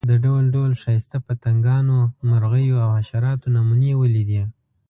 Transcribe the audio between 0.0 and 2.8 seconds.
ما د ډول ډول ښایسته پتنګانو، مرغیو